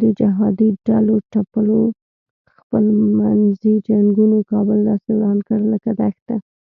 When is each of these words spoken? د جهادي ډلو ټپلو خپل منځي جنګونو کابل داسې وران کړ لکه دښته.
د 0.00 0.02
جهادي 0.18 0.68
ډلو 0.86 1.16
ټپلو 1.32 1.80
خپل 2.56 2.84
منځي 3.18 3.74
جنګونو 3.88 4.38
کابل 4.50 4.78
داسې 4.90 5.10
وران 5.16 5.38
کړ 5.48 5.58
لکه 5.72 5.90
دښته. 6.00 6.36